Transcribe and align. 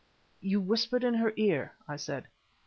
"You 0.39 0.59
whispered 0.61 1.03
in 1.03 1.13
her 1.13 1.31
ear?" 1.37 1.75
I 1.87 1.97
said. 1.97 2.27